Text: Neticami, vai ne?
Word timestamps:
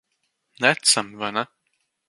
Neticami, 0.61 1.15
vai 1.19 1.31
ne? 1.35 1.45